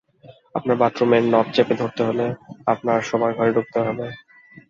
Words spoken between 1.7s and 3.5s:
ধরতে হলে আপনার শোবার